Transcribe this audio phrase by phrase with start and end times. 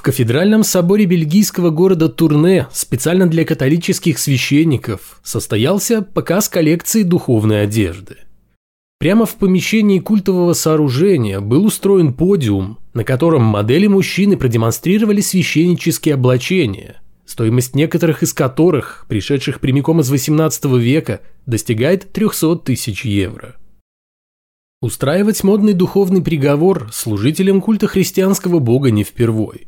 [0.00, 8.16] В кафедральном соборе бельгийского города Турне специально для католических священников состоялся показ коллекции духовной одежды.
[8.98, 17.02] Прямо в помещении культового сооружения был устроен подиум, на котором модели мужчины продемонстрировали священнические облачения,
[17.26, 23.56] стоимость некоторых из которых, пришедших прямиком из XVIII века, достигает 300 тысяч евро.
[24.80, 29.66] Устраивать модный духовный приговор служителям культа христианского бога не впервой.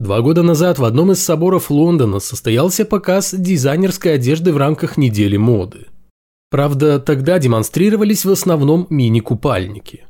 [0.00, 5.36] Два года назад в одном из соборов Лондона состоялся показ дизайнерской одежды в рамках недели
[5.36, 5.86] моды.
[6.50, 10.06] Правда, тогда демонстрировались в основном мини-купальники.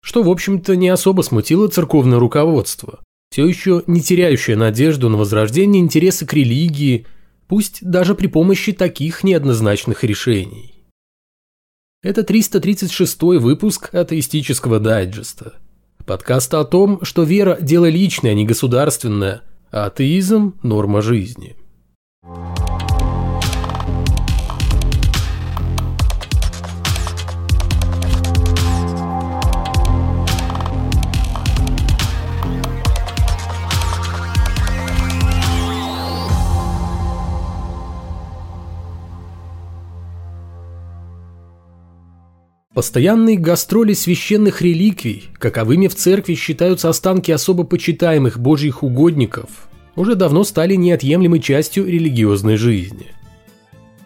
[0.00, 5.82] Что, в общем-то, не особо смутило церковное руководство, все еще не теряющее надежду на возрождение
[5.82, 7.04] интереса к религии,
[7.48, 10.84] пусть даже при помощи таких неоднозначных решений.
[12.04, 15.54] Это 336 выпуск атеистического дайджеста–
[16.06, 19.40] Подкаста о том, что вера– дело личное, а не государственное,
[19.70, 21.56] а атеизм– норма жизни.
[42.74, 50.42] Постоянные гастроли священных реликвий, каковыми в церкви считаются останки особо почитаемых божьих угодников, уже давно
[50.42, 53.06] стали неотъемлемой частью религиозной жизни.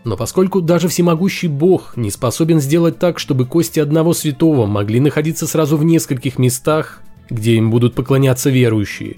[0.05, 5.47] Но поскольку даже всемогущий Бог не способен сделать так, чтобы кости одного святого могли находиться
[5.47, 9.17] сразу в нескольких местах, где им будут поклоняться верующие,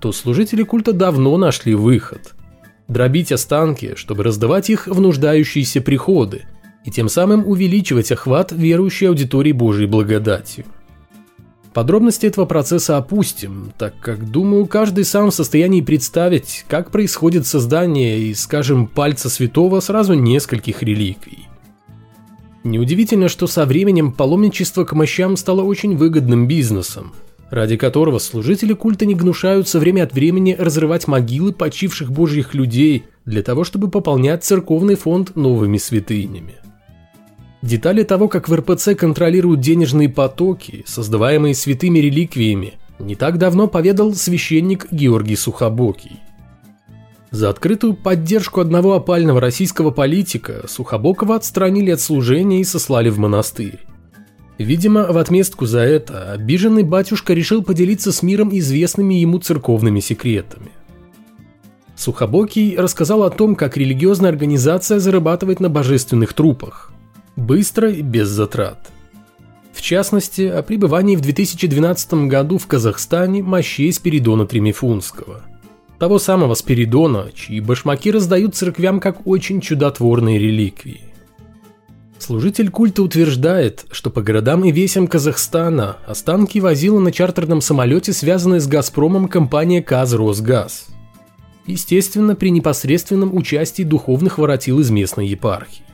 [0.00, 2.32] то служители культа давно нашли выход–
[2.88, 6.42] дробить останки, чтобы раздавать их в нуждающиеся приходы–
[6.84, 10.64] и тем самым увеличивать охват верующей аудитории Божьей благодатью.
[11.72, 18.18] Подробности этого процесса опустим, так как, думаю, каждый сам в состоянии представить, как происходит создание
[18.18, 21.46] из, скажем, пальца святого сразу нескольких реликвий.
[22.64, 27.12] Неудивительно, что со временем паломничество к мощам стало очень выгодным бизнесом,
[27.50, 33.42] ради которого служители культа не гнушаются время от времени разрывать могилы почивших божьих людей для
[33.42, 36.56] того, чтобы пополнять церковный фонд новыми святынями.
[37.62, 44.14] Детали того, как в РПЦ контролируют денежные потоки, создаваемые святыми реликвиями, не так давно поведал
[44.14, 46.20] священник Георгий Сухобокий.
[47.30, 53.78] За открытую поддержку одного опального российского политика Сухобокова отстранили от служения и сослали в монастырь.
[54.58, 60.70] Видимо, в отместку за это обиженный батюшка решил поделиться с миром известными ему церковными секретами.
[61.94, 66.92] Сухобокий рассказал о том, как религиозная организация зарабатывает на божественных трупах,
[67.36, 68.90] быстро и без затрат.
[69.72, 75.42] В частности, о пребывании в 2012 году в Казахстане мощей Спиридона Тремифунского.
[75.98, 81.02] Того самого Спиридона, чьи башмаки раздают церквям как очень чудотворные реликвии.
[82.18, 88.60] Служитель культа утверждает, что по городам и весям Казахстана останки возила на чартерном самолете, связанной
[88.60, 90.88] с «Газпромом» компания «Казросгаз».
[91.66, 95.84] Естественно, при непосредственном участии духовных воротил из местной епархии.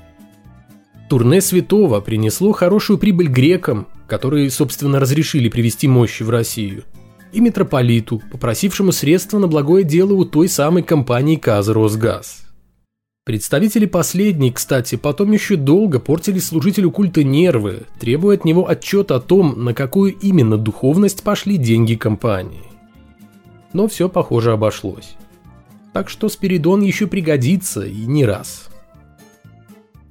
[1.09, 6.85] Турне Святого принесло хорошую прибыль грекам, которые, собственно, разрешили привести мощи в Россию,
[7.33, 12.43] и митрополиту, попросившему средства на благое дело у той самой компании «Казросгаз».
[13.25, 19.21] Представители последней, кстати, потом еще долго портили служителю культа нервы, требуя от него отчета о
[19.21, 22.63] том, на какую именно духовность пошли деньги компании.
[23.73, 25.17] Но все, похоже, обошлось.
[25.93, 28.69] Так что Спиридон еще пригодится и не раз.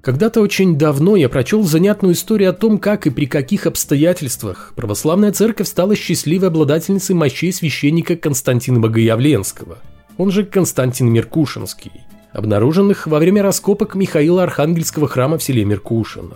[0.06, 5.32] Когда-то очень давно я прочел занятную историю о том, как и при каких обстоятельствах православная
[5.32, 9.80] церковь стала счастливой обладательницей мощей священника Константина Богоявленского,
[10.20, 11.92] он же Константин Меркушинский,
[12.34, 16.36] обнаруженных во время раскопок Михаила Архангельского храма в селе Меркушино.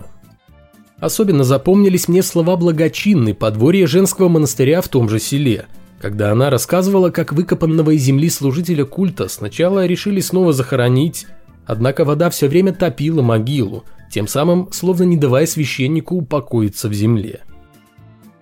[0.99, 5.67] Особенно запомнились мне слова благочинной подворья женского монастыря в том же селе,
[6.01, 11.27] когда она рассказывала, как выкопанного из земли служителя культа сначала решили снова захоронить,
[11.69, 17.41] Однако вода все время топила могилу, тем самым словно не давая священнику упокоиться в земле.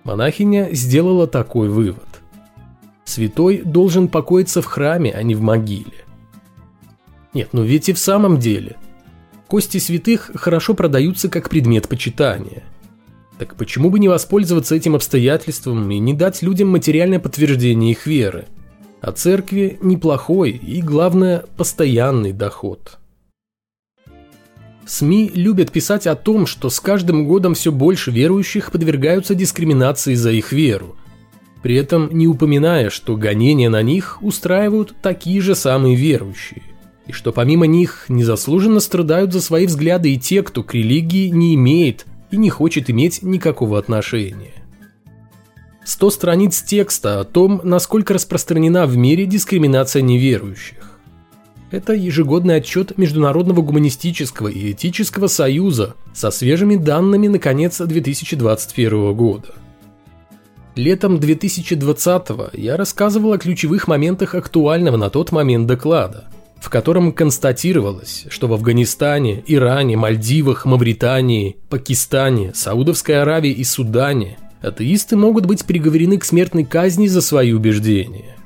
[0.02, 2.08] Монахиня сделала такой вывод.
[3.04, 6.06] Святой должен покоиться в храме, а не в могиле.
[7.34, 8.76] Нет, ну ведь и в самом деле.
[9.46, 12.62] Кости святых хорошо продаются как предмет почитания.
[13.38, 18.46] Так почему бы не воспользоваться этим обстоятельством и не дать людям материальное подтверждение их веры?
[19.02, 22.98] А церкви неплохой и, главное, постоянный доход.
[24.88, 30.32] СМИ любят писать о том, что с каждым годом все больше верующих подвергаются дискриминации за
[30.32, 30.96] их веру.
[31.62, 36.62] при этом не упоминая, что гонения на них устраивают такие же самые верующие,
[37.06, 41.56] и что помимо них незаслуженно страдают за свои взгляды и те, кто к религии не
[41.56, 44.54] имеет и не хочет иметь никакого отношения.
[45.84, 50.77] 100 страниц текста о том, насколько распространена в мире дискриминация неверующих.
[51.70, 59.48] Это ежегодный отчет Международного гуманистического и этического союза со свежими данными на конец 2021 года.
[60.76, 66.28] Летом 2020 я рассказывал о ключевых моментах актуального на тот момент доклада,
[66.58, 75.16] в котором констатировалось, что в Афганистане, Иране, Мальдивах, Мавритании, Пакистане, Саудовской Аравии и Судане атеисты
[75.16, 78.37] могут быть приговорены к смертной казни за свои убеждения.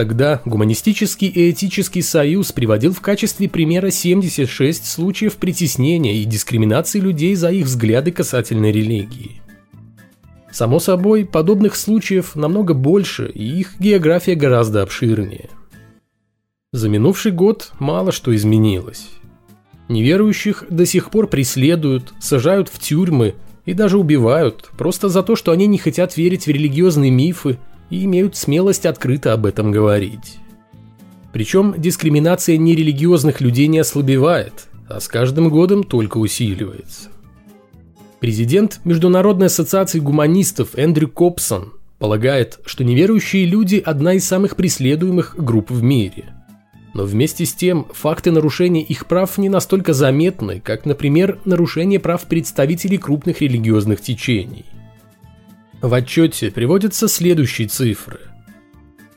[0.00, 7.34] Тогда Гуманистический и Этический союз приводил в качестве примера 76 случаев притеснения и дискриминации людей
[7.34, 9.42] за их взгляды касательно религии.
[10.50, 15.50] Само собой, подобных случаев намного больше, и их география гораздо обширнее.
[16.72, 19.06] За минувший год мало что изменилось.
[19.90, 23.34] Неверующих до сих пор преследуют, сажают в тюрьмы
[23.66, 27.58] и даже убивают, просто за то, что они не хотят верить в религиозные мифы
[27.90, 30.38] и имеют смелость открыто об этом говорить.
[31.32, 37.08] Причем дискриминация нерелигиозных людей не ослабевает, а с каждым годом только усиливается.
[38.18, 45.70] Президент Международной ассоциации гуманистов Эндрю Копсон полагает, что неверующие люди– одна из самых преследуемых групп
[45.70, 46.24] в мире.
[46.92, 52.24] Но вместе с тем, факты нарушения их прав не настолько заметны, как, например, нарушение прав
[52.24, 54.64] представителей крупных религиозных течений.
[55.82, 58.20] В отчете приводятся следующие цифры.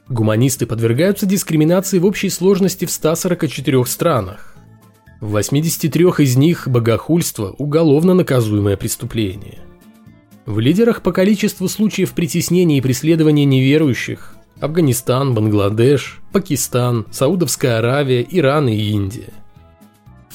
[0.07, 4.55] Гуманисты подвергаются дискриминации в общей сложности в 144 странах.
[5.19, 9.59] В 83 из них богохульство– уголовно наказуемое преступление.
[10.45, 18.69] В лидерах по количеству случаев притеснения и преследования неверующих– Афганистан, Бангладеш, Пакистан, Саудовская Аравия, Иран
[18.69, 19.33] и Индия.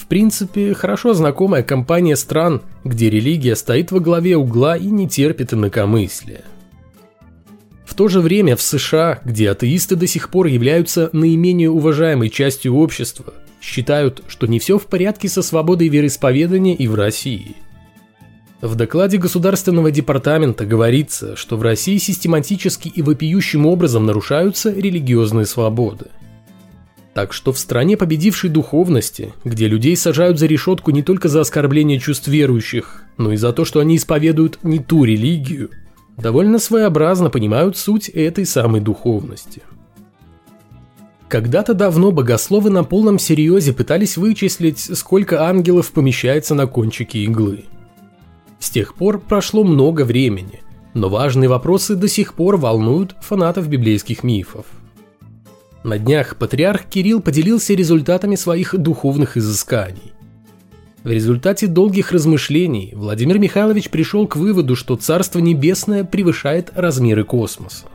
[0.09, 6.45] Принципе, хорошо знакомая компания стран, где религия стоит во главе угла и не терпит инакомыслия.
[7.85, 12.75] В то же время в США, где атеисты до сих пор являются наименее уважаемой частью
[12.77, 17.57] общества– считают, что не все в порядке со свободой вероисповедания и в России.
[18.61, 26.07] В докладе Государственного департамента говорится, что в России систематически и вопиющим образом нарушаются религиозные свободы.
[27.19, 31.99] Так что в стране победившей духовности, где людей сажают за решетку не только за оскорбление
[31.99, 35.71] чувств верующих, но и за то, что они исповедуют не ту религию,
[36.17, 39.63] довольно своеобразно понимают суть этой самой духовности–
[41.29, 47.65] когда-то давно богословы на полном серьезе пытались вычислить, сколько ангелов помещается на кончике иглы.
[48.61, 50.63] С тех пор прошло много времени,
[50.95, 54.65] но важные вопросы до сих пор волнуют фанатов библейских мифов.
[55.85, 60.13] На днях патриарх Кирилл поделился результатами своих духовных изысканий.
[61.05, 67.87] В результате долгих размышлений Владимир Михайлович пришел к выводу, что Царство Небесное превышает размеры космоса.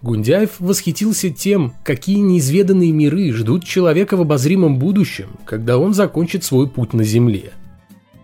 [0.00, 6.68] Гундяев восхитился тем, какие неизведанные миры ждут человека в обозримом будущем, когда он закончит свой
[6.70, 7.52] путь на Земле.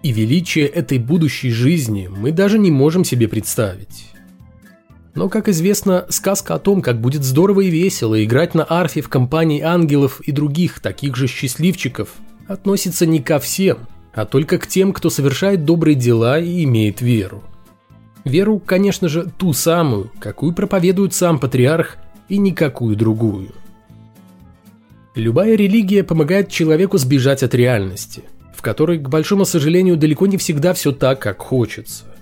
[0.02, 4.06] И величие этой будущей жизни мы даже не можем себе представить.
[5.17, 9.08] Но, как известно, сказка о том, как будет здорово и весело играть на арфе в
[9.08, 12.11] компании ангелов и других таких же счастливчиков,
[12.46, 13.79] относится не ко всем,
[14.15, 17.43] а только к тем, кто совершает добрые дела и имеет веру–
[18.27, 21.96] Веру, конечно же, ту самую, какую проповедует сам патриарх,
[22.29, 23.53] и никакую другую.
[25.15, 30.75] Любая религия помогает человеку сбежать от реальности, в которой, к большому сожалению, далеко не всегда
[30.75, 32.16] все так, как хочется.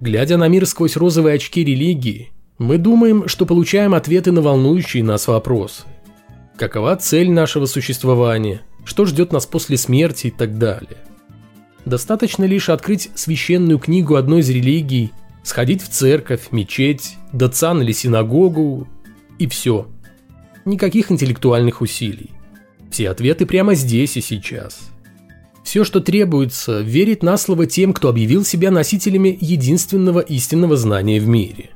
[0.00, 5.26] Глядя на мир сквозь розовые очки религии, мы думаем, что получаем ответы на волнующие нас
[5.26, 5.84] вопросы.
[6.56, 10.98] Какова цель нашего существования, что ждет нас после смерти и так далее.
[11.86, 15.12] Достаточно лишь открыть священную книгу одной из религий,
[15.42, 18.86] сходить в церковь, мечеть, дацан или синагогу,
[19.38, 19.86] и все.
[20.64, 22.32] Никаких интеллектуальных усилий.
[22.90, 24.90] Все ответы прямо здесь и сейчас.
[25.66, 31.26] Все, что требуется, верить на слово тем, кто объявил себя носителями единственного истинного знания в
[31.26, 31.70] мире.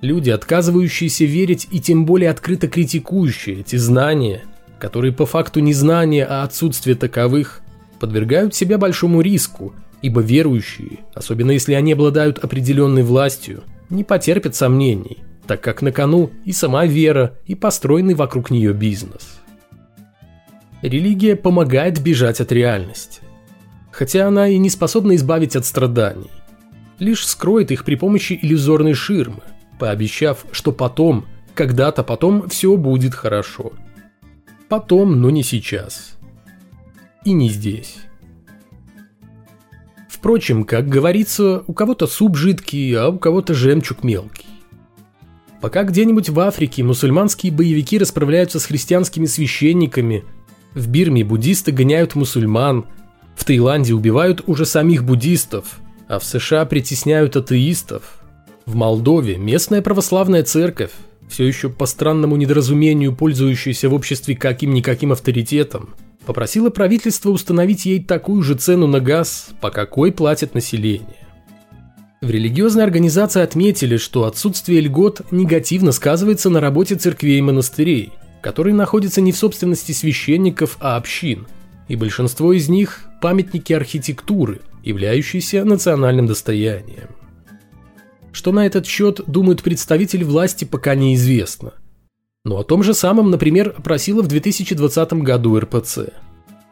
[0.00, 4.44] Люди, отказывающиеся верить и тем более открыто критикующие эти знания,
[4.78, 7.60] которые по факту не знания, а отсутствие таковых,
[8.00, 15.18] подвергают себя большому риску, ибо верующие, особенно если они обладают определенной властью, не потерпят сомнений,
[15.46, 19.43] так как на кону и сама вера, и построенный вокруг нее бизнес.
[20.84, 23.22] Религия помогает бежать от реальности,
[23.90, 26.30] хотя она и не способна избавить от страданий,
[26.98, 29.40] лишь скроет их при помощи иллюзорной ширмы,
[29.78, 31.24] пообещав, что потом,
[31.54, 33.72] когда-то потом все будет хорошо.
[34.68, 36.18] Потом, но не сейчас.
[37.24, 37.96] И не здесь.
[40.06, 44.48] Впрочем, как говорится, у кого-то суп жидкий, а у кого-то жемчуг мелкий.
[45.62, 50.24] Пока где-нибудь в Африке мусульманские боевики расправляются с христианскими священниками,
[50.74, 52.86] в Бирме буддисты гоняют мусульман,
[53.36, 58.20] в Таиланде убивают уже самих буддистов, а в США притесняют атеистов.
[58.66, 60.92] В Молдове местная православная церковь,
[61.28, 65.94] все еще по странному недоразумению пользующаяся в обществе каким-никаким авторитетом,
[66.26, 71.18] попросила правительство установить ей такую же цену на газ, по какой платит население.
[72.22, 78.12] В религиозной организации отметили, что отсутствие льгот негативно сказывается на работе церквей и монастырей,
[78.44, 81.46] которые находятся не в собственности священников, а общин,
[81.88, 87.08] и большинство из них– памятники архитектуры, являющиеся национальным достоянием.
[88.32, 91.72] Что на этот счет думают представители власти, пока неизвестно–
[92.44, 96.10] но о том же самом, например, просила в 2020 году РПЦ.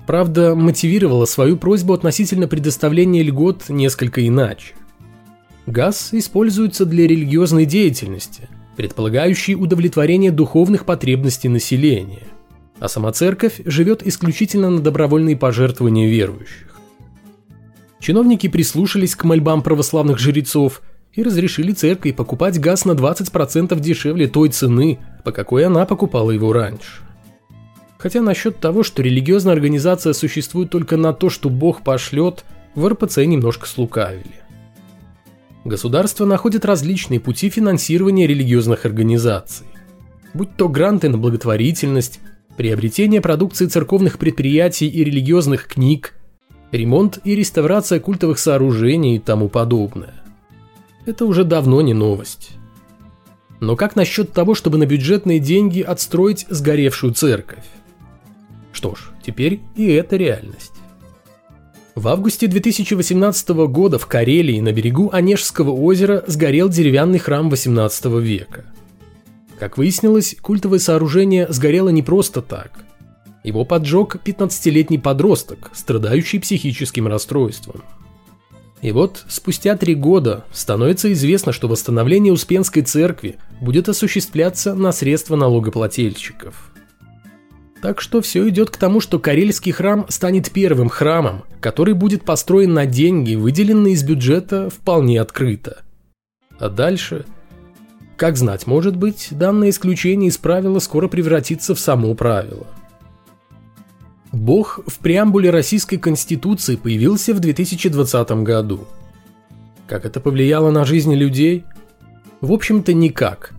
[0.06, 4.74] Правда, мотивировала свою просьбу относительно предоставления льгот несколько иначе.
[5.64, 12.26] Газ используется для религиозной деятельности, предполагающей удовлетворение духовных потребностей населения,
[12.78, 16.80] а сама церковь живет исключительно на добровольные пожертвования верующих.
[18.00, 24.48] Чиновники прислушались к мольбам православных жрецов и разрешили церкви покупать газ на 20% дешевле той
[24.48, 27.02] цены, по какой она покупала его раньше.
[27.98, 33.18] Хотя насчет того, что религиозная организация существует только на то, что Бог пошлет, в РПЦ
[33.18, 34.41] немножко слукавили.
[35.64, 39.66] Государство находит различные пути финансирования религиозных организаций.
[40.34, 42.20] Будь то гранты на благотворительность,
[42.56, 46.14] приобретение продукции церковных предприятий и религиозных книг,
[46.72, 50.14] ремонт и реставрация культовых сооружений и тому подобное.
[51.06, 52.50] Это уже давно не новость.
[53.60, 57.64] Но как насчет того, чтобы на бюджетные деньги отстроить сгоревшую церковь?
[58.72, 60.72] Что ж, теперь и это реальность.
[61.94, 68.64] В августе 2018 года в Карелии на берегу Онежского озера сгорел деревянный храм 18 века.
[69.58, 72.84] Как выяснилось, культовое сооружение сгорело не просто так.
[73.44, 77.82] Его поджег 15-летний подросток, страдающий психическим расстройством–
[78.82, 85.36] и вот спустя три года становится известно, что восстановление Успенской церкви будет осуществляться на средства
[85.36, 86.71] налогоплательщиков.
[87.82, 92.72] Так что все идет к тому, что Карельский храм станет первым храмом, который будет построен
[92.72, 95.82] на деньги, выделенные из бюджета вполне открыто.
[96.58, 97.26] А дальше...
[98.16, 102.66] Как знать, может быть, данное исключение из правила скоро превратится в само правило–
[104.32, 108.86] Бог в преамбуле Российской Конституции появился в 2020 году.
[109.86, 111.64] Как это повлияло на жизнь людей?
[112.40, 113.52] В общем-то никак.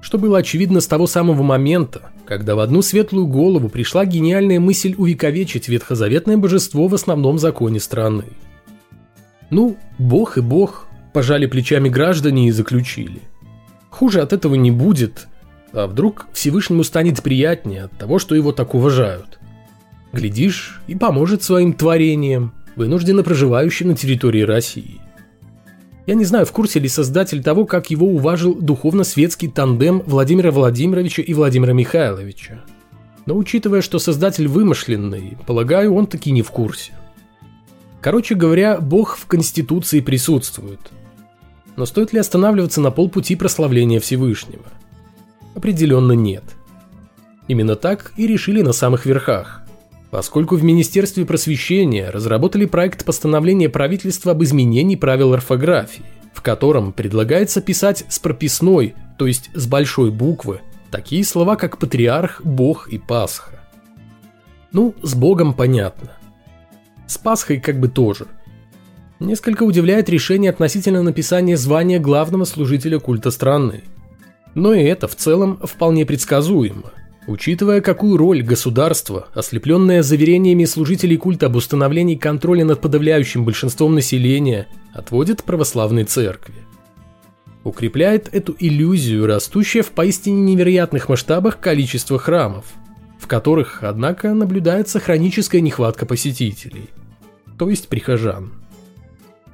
[0.00, 4.94] Что было очевидно с того самого момента, когда в одну светлую голову пришла гениальная мысль
[4.96, 8.24] увековечить ветхозаветное божество в основном законе страны.
[9.50, 13.20] Ну, бог и бог, пожали плечами граждане и заключили.
[13.90, 15.28] Хуже от этого не будет,
[15.72, 19.38] а вдруг Всевышнему станет приятнее от того, что его так уважают–
[20.14, 25.00] Глядишь, и поможет своим творениям, вынужденно проживающим на территории России.
[26.06, 31.22] Я не знаю, в курсе ли создатель того, как его уважил духовно-светский тандем Владимира Владимировича
[31.22, 32.62] и Владимира Михайловича.
[33.24, 36.92] Но учитывая, что создатель вымышленный, полагаю, он таки не в курсе.
[38.02, 40.80] Короче говоря, Бог в Конституции присутствует.
[41.76, 44.64] Но стоит ли останавливаться на полпути прославления Всевышнего?
[45.54, 46.44] Определенно нет.
[47.48, 49.63] Именно так и решили на самых верхах
[50.14, 57.60] поскольку в Министерстве просвещения разработали проект постановления правительства об изменении правил орфографии, в котором предлагается
[57.60, 60.60] писать с прописной, то есть с большой буквы,
[60.92, 63.58] такие слова, как патриарх, бог и Пасха.
[64.70, 66.12] Ну, с богом понятно.
[67.08, 68.26] С Пасхой как бы тоже.
[69.18, 73.82] Несколько удивляет решение относительно написания звания главного служителя культа страны.
[74.54, 76.92] Но и это в целом вполне предсказуемо–
[77.26, 84.68] Учитывая, какую роль государство, ослепленное заверениями служителей культа об установлении контроля над подавляющим большинством населения,
[84.92, 86.54] отводит православной церкви.
[87.62, 92.66] Укрепляет эту иллюзию растущее в поистине невероятных масштабах количество храмов,
[93.18, 96.90] в которых, однако, наблюдается хроническая нехватка посетителей,
[97.58, 98.52] то есть прихожан.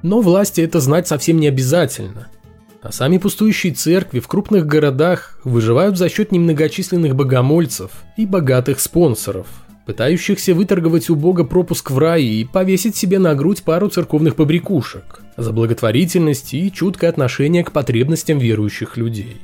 [0.01, 2.27] Но власти это знать совсем не обязательно–
[2.81, 9.47] а сами пустующие церкви в крупных городах выживают за счет немногочисленных богомольцев и богатых спонсоров,
[9.85, 15.21] пытающихся выторговать у Бога пропуск в рай и повесить себе на грудь пару церковных побрякушек
[15.37, 19.37] за благотворительность и чуткое отношение к потребностям верующих людей.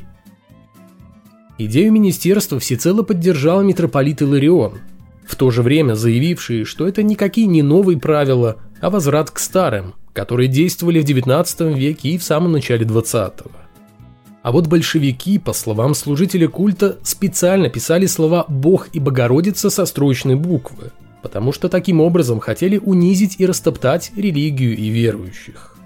[1.59, 4.79] Идею министерства всецело поддержал митрополит Иларион,
[5.25, 9.95] в то же время заявивший, что это никакие не новые правила, а возврат к старым,
[10.17, 13.51] которые действовали в XIX веке и в самом начале XX.
[14.41, 20.33] А вот большевики, по словам служителя культа, специально писали слова «Бог» и «Богородица» со строчной
[20.33, 25.77] буквы, потому что таким образом хотели унизить и растоптать религию и верующих.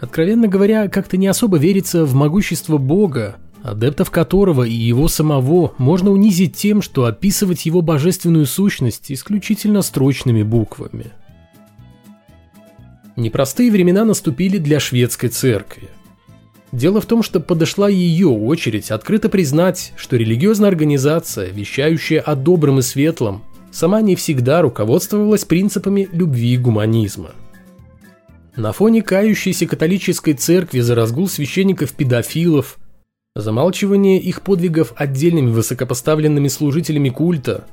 [0.00, 6.10] Откровенно говоря, как-то не особо верится в могущество Бога, адептов которого и его самого можно
[6.10, 11.12] унизить тем, что описывать его божественную сущность исключительно строчными буквами.
[13.16, 15.88] Непростые времена наступили для шведской церкви.
[16.70, 22.80] Дело в том, что подошла ее очередь открыто признать, что религиозная организация, вещающая о добром
[22.80, 23.42] и светлом,
[23.72, 27.30] сама не всегда руководствовалась принципами любви и гуманизма.
[28.54, 32.76] На фоне кающейся католической церкви за разгул священников-педофилов,
[33.34, 37.64] замалчивание их подвигов отдельными высокопоставленными служителями культа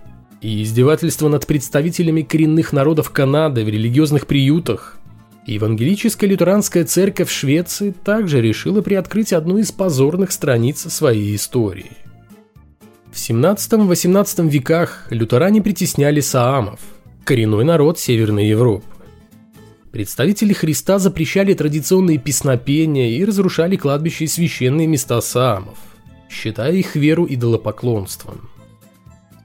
[0.41, 4.97] и издевательство над представителями коренных народов Канады в религиозных приютах–
[5.45, 11.91] Евангелическая лютеранская церковь Швеции также решила приоткрыть одну из позорных страниц своей истории.
[13.11, 16.79] В 17-18 веках лютеране притесняли саамов,
[17.25, 18.85] коренной народ Северной Европы.
[19.91, 25.77] Представители Христа запрещали традиционные песнопения и разрушали кладбища и священные места саамов,
[26.29, 28.49] считая их веру идолопоклонством.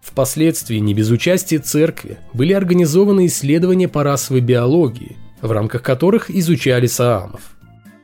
[0.01, 6.87] Впоследствии не без участия церкви были организованы исследования по расовой биологии– в рамках которых изучали
[6.87, 7.57] саамов.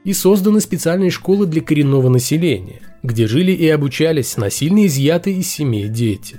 [0.05, 5.89] И созданы специальные школы для коренного населения, где жили и обучались насильно изъятые из семей
[5.89, 6.37] дети.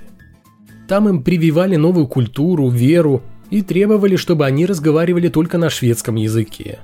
[0.88, 6.78] Там им прививали новую культуру, веру и требовали, чтобы они разговаривали только на шведском языке.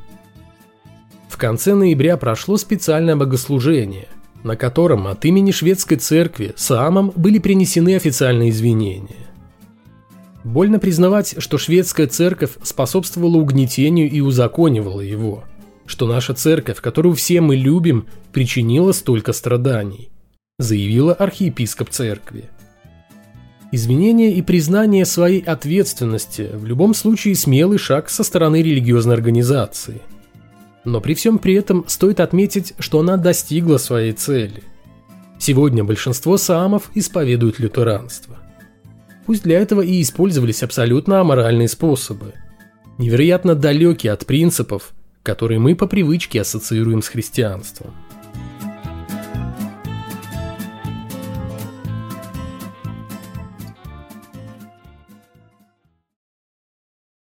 [1.29, 4.09] В конце ноября прошло специальное богослужение,
[4.43, 9.32] на котором от имени шведской церкви Саамам были принесены официальные извинения.
[10.45, 15.45] Больно признавать, что шведская церковь способствовала угнетению и узаконивала его,
[15.87, 20.11] что наша церковь, которую все мы любим, причинила столько страданий,
[20.59, 22.51] заявила архиепископ церкви.
[23.71, 30.03] Извинение и признание своей ответственности в любом случае смелый шаг со стороны религиозной организации.
[30.85, 34.63] Но при всем при этом стоит отметить, что она достигла своей цели.
[35.39, 38.42] Сегодня большинство саамов исповедуют лютеранство.
[39.27, 42.35] Пусть для этого и использовались абсолютно аморальные способы.
[42.99, 47.93] Невероятно далекие от принципов, которые мы по привычке ассоциируем с христианством.